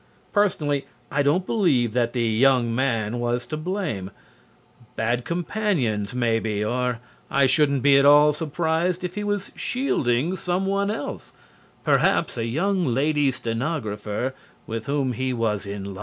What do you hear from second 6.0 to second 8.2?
maybe, or I shouldn't be at